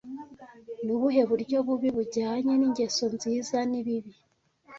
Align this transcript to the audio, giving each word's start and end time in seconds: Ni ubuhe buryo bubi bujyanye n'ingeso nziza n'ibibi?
Ni 0.83 0.91
ubuhe 0.95 1.21
buryo 1.29 1.57
bubi 1.67 1.89
bujyanye 1.97 2.51
n'ingeso 2.57 3.03
nziza 3.15 3.57
n'ibibi? 3.71 4.11